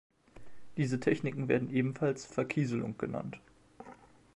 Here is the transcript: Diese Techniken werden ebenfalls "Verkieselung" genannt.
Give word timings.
Diese 0.77 0.99
Techniken 0.99 1.47
werden 1.47 1.69
ebenfalls 1.69 2.25
"Verkieselung" 2.25 2.97
genannt. 2.97 3.39